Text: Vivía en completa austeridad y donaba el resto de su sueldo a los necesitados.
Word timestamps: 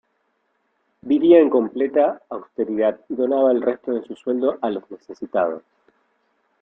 Vivía 1.03 1.37
en 1.39 1.51
completa 1.51 2.23
austeridad 2.31 2.99
y 3.07 3.13
donaba 3.13 3.51
el 3.51 3.61
resto 3.61 3.91
de 3.91 4.01
su 4.01 4.15
sueldo 4.15 4.57
a 4.59 4.71
los 4.71 4.89
necesitados. 4.89 5.61